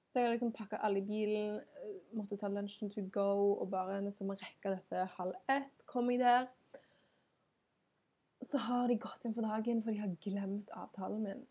[0.10, 1.60] Så jeg liksom pakka alle i bilen.
[1.84, 5.86] eh, Måtte ta lunsjen to go og bare liksom rekke dette halv ett.
[5.86, 6.48] Kom jeg der.
[8.44, 11.46] Så har de gått inn for dagen, for de har glemt avtalen min.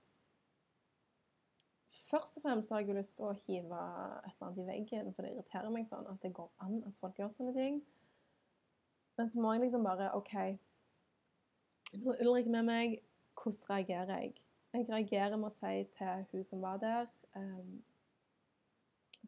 [2.13, 3.77] Først og fremst har jeg jo lyst til å hive
[4.21, 6.99] et eller annet i veggen, for det irriterer meg sånn at det går an at
[7.01, 7.79] folk gjør sånne ting.
[9.17, 10.35] Men så må jeg liksom bare OK,
[12.03, 12.99] nå er Ulrik med meg.
[13.37, 14.35] Hvordan reagerer jeg?
[14.73, 17.73] Jeg reagerer med å si til hun som var der, um,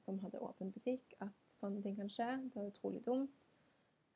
[0.04, 2.28] som hadde åpen butikk, at sånne ting kan skje.
[2.52, 3.48] Det er utrolig dumt.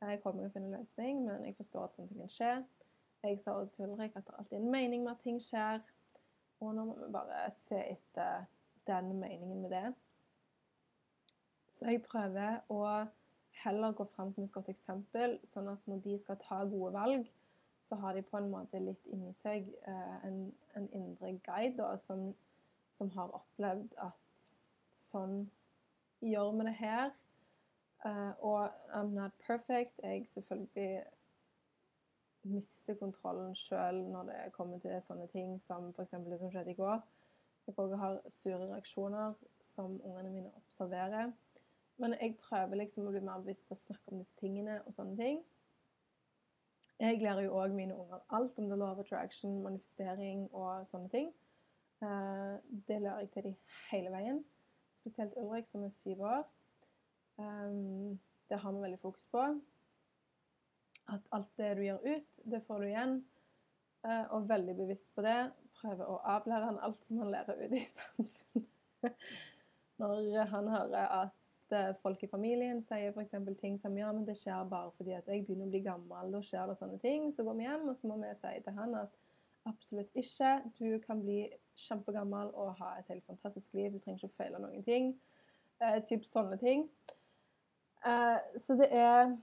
[0.01, 2.53] Jeg håper jeg kan finne en løsning, men jeg forstår at sånne ting kan skje.
[3.25, 5.81] Jeg sa òg til Ulrik at det alltid er en mening med at ting skjer.
[6.61, 8.45] Og nå må vi bare se etter
[8.89, 9.95] den meningen med det.
[11.69, 12.83] Så jeg prøver å
[13.63, 17.29] heller gå fram som et godt eksempel, sånn at når de skal ta gode valg,
[17.89, 20.41] så har de på en måte litt inni seg eh, en,
[20.77, 22.29] en indre guide da, som,
[22.95, 24.51] som har opplevd at
[24.95, 25.47] sånn
[26.21, 27.15] gjør vi det her.
[28.07, 30.01] Eh, og I'm not perfect.
[30.03, 31.05] Jeg selvfølgelig
[32.49, 36.15] mister kontrollen sjøl når det kommer til sånne ting som f.eks.
[36.27, 37.01] det som skjedde i går.
[37.69, 41.33] Jeg òg har sure reaksjoner som ungene mine observerer.
[42.01, 44.95] Men jeg prøver liksom å bli mer bevisst på å snakke om disse tingene og
[44.97, 45.43] sånne ting.
[46.99, 51.13] Jeg lærer jo òg mine unger alt om the law of attraction, manifestering og sånne
[51.13, 51.29] ting.
[52.01, 52.57] Eh,
[52.89, 53.55] det lærer jeg til de
[53.91, 54.41] hele veien.
[54.97, 56.47] Spesielt Ulrik, som er syv år.
[57.39, 58.17] Um,
[58.49, 59.45] det har vi veldig fokus på.
[61.13, 63.19] At alt det du gjør ut, det får du igjen.
[64.09, 65.51] Eh, og veldig bevisst på det.
[65.79, 69.29] Prøver å avlære han alt som han lærer ute i samfunnet.
[69.99, 73.35] Når han hører at eh, folk i familien sier f.eks.
[73.61, 76.43] ting som ja, men det skjer bare fordi at jeg begynner å bli gammel, da
[76.43, 77.31] skjer det sånne ting.
[77.35, 79.17] Så går vi hjem, og så må vi si til han at
[79.69, 80.53] absolutt ikke.
[80.79, 81.41] Du kan bli
[81.79, 83.93] kjempegammel og ha et helt fantastisk liv.
[83.93, 85.13] Du trenger ikke å feile noen ting.
[85.83, 86.89] Eh, typ sånne ting.
[88.07, 89.35] Eh, så det er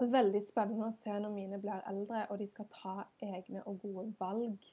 [0.00, 4.10] veldig spennende å se når mine blir eldre, og de skal ta egne og gode
[4.20, 4.66] valg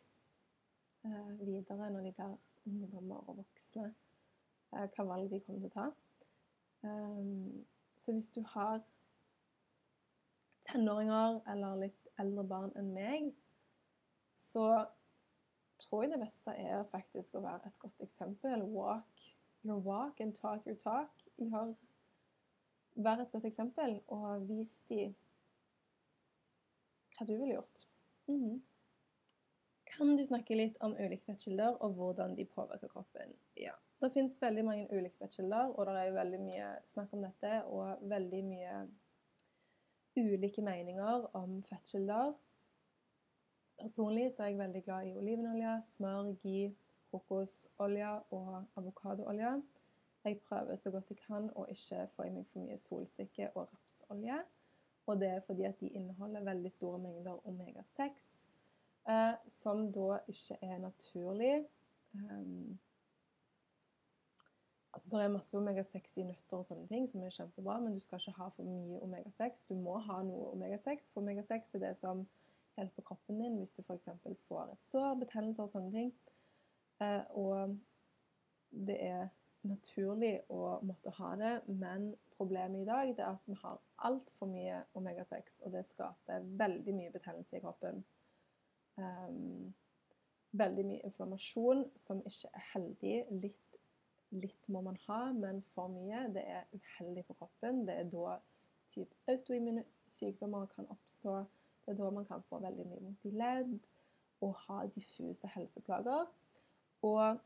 [1.05, 2.33] eh, videre når de blir
[2.67, 3.93] ungdommer og voksne.
[4.73, 5.91] Eh, hva valg de kommer til å ta.
[6.83, 7.63] Um,
[7.95, 8.81] så hvis du har
[10.67, 13.29] tenåringer eller litt eldre barn enn meg,
[14.35, 14.67] så
[15.79, 18.65] tror jeg det beste er faktisk å være et godt eksempel.
[18.75, 19.23] Walk
[19.63, 21.23] your walk and talk your talk.
[21.37, 21.73] Gjør
[22.95, 25.15] Vær et godt eksempel, og vis dem
[27.13, 27.87] hva du ville gjort.
[28.27, 28.61] Mhm.
[29.85, 33.33] Kan du snakke litt om ulike fettkilder og hvordan de påvirker kroppen?
[33.57, 33.73] Ja.
[34.01, 38.01] Det finnes veldig mange ulike fettkilder, og det er veldig mye snakk om dette, og
[38.09, 38.79] veldig mye
[40.17, 42.33] ulike meninger om fettkilder.
[43.79, 46.73] Personlig så er jeg veldig glad i olivenolje, smør, ghee,
[47.11, 49.53] kokosolje og avokadoolje.
[50.23, 53.67] Jeg prøver så godt jeg kan å ikke få i meg for mye solsikke og
[53.73, 54.37] rapsolje.
[55.05, 58.29] Og det er fordi at de inneholder veldig store mengder omega-6,
[59.09, 61.65] eh, som da ikke er naturlig.
[62.13, 62.79] Um,
[64.93, 67.99] altså Det er masse omega-6 i nøtter og sånne ting som er kjempebra, men du
[67.99, 69.67] skal ikke ha for mye omega-6.
[69.69, 72.23] Du må ha noe omega-6, for omega-6 er det som
[72.77, 74.07] hjelper kroppen din hvis du f.eks.
[74.47, 76.13] får et sår, betennelser og sånne ting.
[77.03, 77.75] Eh, og
[78.87, 79.27] det er
[79.67, 84.81] naturlig å måtte ha det, men problemet i dag er at vi har altfor mye
[84.97, 88.03] omega-6, og det skaper veldig mye betennelse i kroppen.
[88.97, 89.73] Um,
[90.53, 93.15] veldig mye inflammasjon som ikke er heldig.
[93.43, 93.77] Litt,
[94.35, 97.85] litt må man ha, men for mye det er uheldig for kroppen.
[97.87, 98.37] Det er da
[98.93, 101.39] type autoimmune sykdommer kan oppstå.
[101.85, 103.73] Det er da man kan få veldig mye vondt i ledd
[104.43, 106.27] og ha diffuse helseplager.
[107.07, 107.39] Og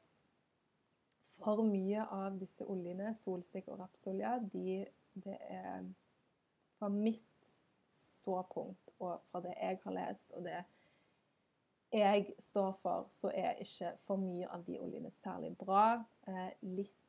[1.44, 4.80] for mye av disse oljene, solsikke og rapsolje, de,
[5.14, 5.86] det er
[6.78, 7.24] fra mitt
[7.90, 10.64] ståpunkt og fra det jeg har lest, og det
[11.94, 16.04] jeg står for, så er ikke for mye av de oljene særlig bra.
[16.28, 17.06] Eh, litt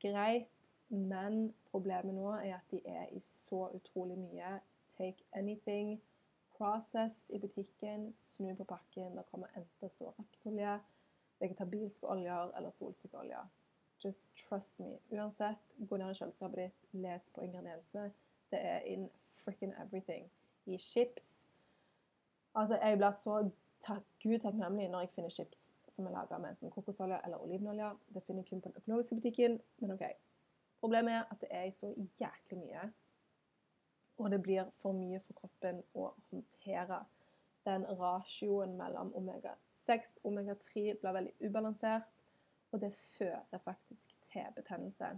[0.00, 0.48] greit,
[0.88, 4.56] men problemet nå er at de er i så utrolig mye
[4.96, 6.00] take anything
[6.56, 8.12] processed i butikken.
[8.12, 9.16] Snu på pakken.
[9.16, 10.78] Det kommer enten stå rapsolje,
[11.40, 13.44] vegetabilske oljer eller solsikkeolje.
[14.04, 14.98] Just trust me.
[15.12, 18.08] Uansett, gå ned i kjøleskapet ditt, les på ingrediensene.
[18.50, 19.08] Det er in
[19.44, 20.30] fricken everything.
[20.66, 21.44] I chips.
[22.54, 23.36] Altså, jeg blir så
[23.80, 27.90] takk, gud takknemlig når jeg finner chips som er laga med enten kokosolje eller olivenolje.
[28.14, 30.04] Det finner jeg kun på den økologiske butikken, men OK.
[30.80, 32.92] Problemet er at det er så jæklig mye.
[34.18, 37.04] Og det blir for mye for kroppen å håndtere.
[37.66, 42.08] Den ratioen mellom omega-6 og omega-3 blir veldig ubalansert,
[42.72, 45.12] og det fører faktisk til betennelse.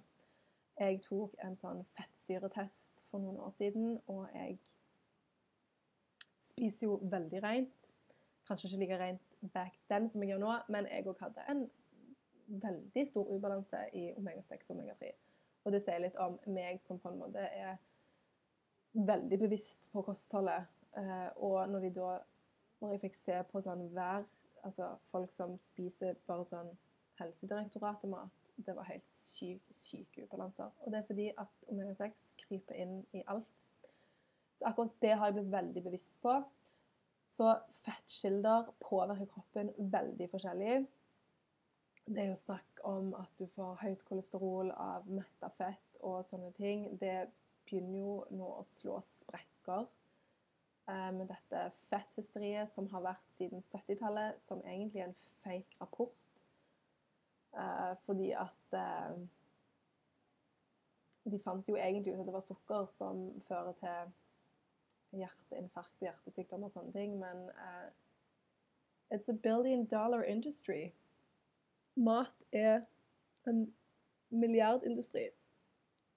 [0.78, 4.58] Jeg tok en sånn fettsyretest for noen år siden, og jeg
[6.42, 7.90] spiser jo veldig rent.
[8.48, 11.64] Kanskje ikke like rent back then som jeg gjør nå, men jeg òg hadde en
[12.64, 15.12] veldig stor ubalanse i omega-6 og omega-3.
[15.64, 17.78] Og det sier litt om meg som på en måte er
[18.94, 20.66] veldig bevisst på kostholdet.
[20.98, 22.18] Eh, og når, vi da,
[22.80, 24.26] når jeg fikk se på sånn hver
[24.64, 26.70] Altså folk som spiser bare sånn
[27.18, 30.70] Helsedirektoratet-mat, det var helt syke, syke ubalanser.
[30.84, 33.48] Og det er fordi at omega-6 kryper inn i alt.
[34.54, 36.34] Så akkurat det har jeg blitt veldig bevisst på.
[37.26, 37.54] Så
[37.84, 40.76] fettkilder påvirker kroppen veldig forskjellig.
[42.04, 46.52] Det er jo snakk om at du får høyt kolesterol av metta fett og sånne
[46.58, 46.86] ting.
[47.00, 47.30] Det
[47.64, 49.86] begynner jo nå å slå sprekker
[50.90, 56.23] eh, med dette fetthysteriet som har vært siden 70-tallet, som egentlig er en fake rapport.
[57.54, 59.16] Eh, fordi at eh,
[61.24, 66.66] De fant jo egentlig ut at det var sukker som fører til hjerteinfarkt og hjertesykdom
[66.66, 67.86] og sånne ting, men uh,
[69.14, 70.92] It's a billion dollar industry.
[71.96, 72.80] Mat er
[73.46, 73.74] en
[74.30, 75.28] milliardindustri.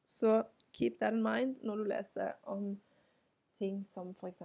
[0.06, 2.82] Så keep that in mind når du leser om
[3.58, 4.42] ting som f.eks.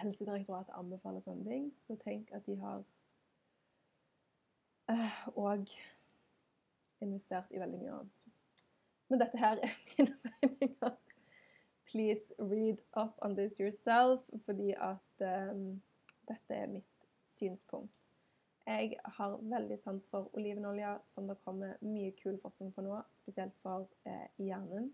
[0.00, 1.68] Helsedirektoratet anbefaler sånne ting.
[1.82, 2.84] Så tenk at de har
[4.88, 5.90] òg uh,
[7.04, 8.24] investert i veldig mye annet.
[9.08, 10.96] Men dette her er mine meninger
[11.94, 15.82] please read up on this yourself, fordi at um,
[16.28, 18.10] dette er mitt synspunkt.
[18.66, 23.54] Jeg har veldig sans for olivenolje, som det kommer mye kul forskning på nå, spesielt
[23.62, 24.88] for eh, hjernen.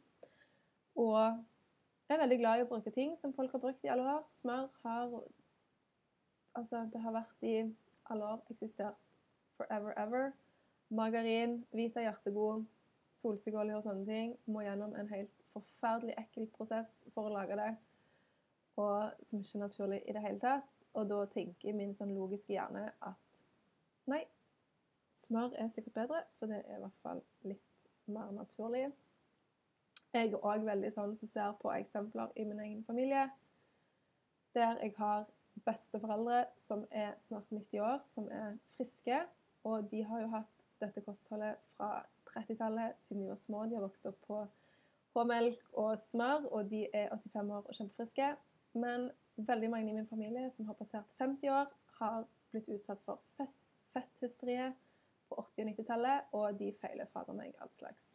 [0.98, 1.20] Og
[2.08, 4.26] jeg er veldig glad i å bruke ting som folk har brukt i alle år.
[4.28, 5.20] Smør har
[6.58, 7.60] Altså, det har vært i
[8.10, 9.09] alle år eksistert
[9.60, 10.32] forever ever.
[10.88, 12.64] Margarin, hvit er hjertegod,
[13.20, 17.70] solsikkeolje og sånne ting må gjennom en helt forferdelig ekkel prosess for å lage det,
[18.80, 20.76] og som ikke er naturlig i det hele tatt.
[20.98, 23.42] Og da tenker min sånn logiske hjerne at
[24.10, 24.24] nei,
[25.14, 28.88] smør er sikkert bedre, for det er i hvert fall litt mer naturlig.
[30.10, 33.28] Jeg er òg veldig sånn som ser på eksempler i min egen familie,
[34.56, 35.28] der jeg har
[35.66, 39.20] besteforeldre som er snart 90 år, som er friske.
[39.68, 43.64] Og de har jo hatt dette kostholdet fra 30-tallet, siden de var små.
[43.66, 44.40] De har vokst opp på
[45.16, 48.28] håmelk og smør, og de er 85 år og kjempefriske.
[48.72, 53.20] Men veldig mange i min familie som har passert 50 år, har blitt utsatt for
[53.92, 54.78] fetthysteriet
[55.28, 58.06] på 80- og 90-tallet, og de feiler fader meg alt slags.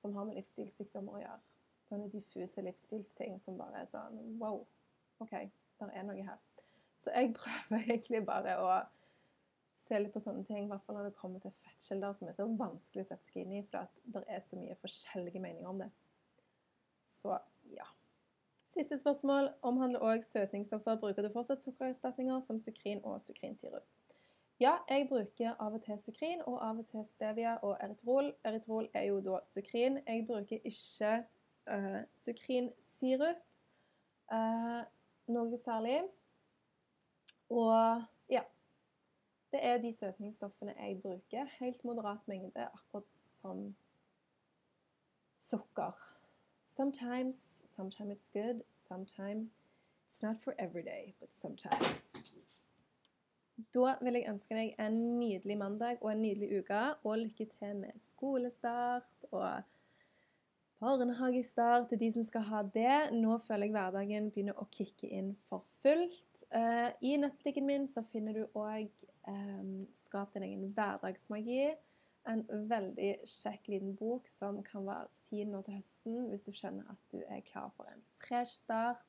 [0.00, 1.38] Som har med livsstilssykdommer å gjøre.
[1.86, 4.64] Sånne diffuse livsstilsting som bare er sånn Wow,
[5.22, 5.36] OK,
[5.78, 6.40] der er noe her.
[6.98, 8.70] Så jeg prøver egentlig bare å
[9.76, 12.36] se litt på sånne ting, i hvert fall når det kommer til fettkilder, som er
[12.36, 15.84] så vanskelig å sette seg inn i, for det er så mye forskjellige meninger om
[15.84, 15.90] det.
[17.06, 17.36] Så
[17.74, 17.86] ja.
[18.66, 20.98] Siste spørsmål omhandler òg søtningsstoffer.
[21.00, 23.86] Bruker du fortsatt sukkererstatninger som sukrin og sukrinsirup?
[24.60, 28.32] Ja, jeg bruker av og til sukrin og av og til stevia og eritrol.
[28.44, 29.98] Eritrol er jo da sukrin.
[30.06, 31.12] Jeg bruker ikke
[31.68, 33.42] uh, sukrinsirup
[34.32, 34.82] uh,
[35.28, 36.00] noe særlig.
[37.52, 38.02] Og
[38.32, 38.42] ja.
[39.56, 41.46] Det er de søtningsstoffene jeg bruker.
[41.58, 43.04] Helt moderat mengde, akkurat
[43.40, 43.76] som
[45.34, 45.92] sukker.
[46.68, 48.60] Sometimes, sometimes it's good.
[48.70, 49.48] Sometimes
[50.06, 52.16] it's not for every day, but sometimes.
[53.74, 56.82] Da vil jeg ønske deg en nydelig mandag og en nydelig uke.
[57.04, 59.62] Og lykke til med skolestart og
[60.80, 63.12] barnehagestart til de som skal ha det.
[63.12, 66.28] Nå føler jeg hverdagen begynner å kicke inn for fullt.
[66.52, 68.92] Uh, I nettbutikken min så finner du òg
[69.26, 71.74] um, Skap din egen hverdagsmagi
[72.26, 76.88] en veldig kjekk liten bok som kan være fin nå til høsten hvis du kjenner
[76.90, 79.04] at du er klar for en fresh start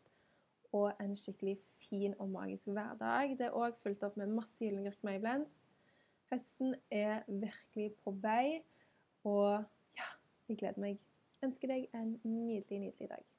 [0.76, 3.38] og en skikkelig fin og magisk hverdag.
[3.40, 5.62] Det er òg fulgt opp med masse gyllengurk mayblends.
[6.32, 8.60] Høsten er virkelig på vei,
[9.24, 9.64] og
[9.96, 10.10] ja,
[10.50, 11.00] jeg gleder meg.
[11.46, 13.37] Ønsker deg en nydelig, nydelig dag.